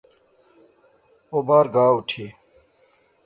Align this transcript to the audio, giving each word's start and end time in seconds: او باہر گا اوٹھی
او 1.31 1.37
باہر 1.47 1.65
گا 1.73 1.83
اوٹھی 1.91 2.25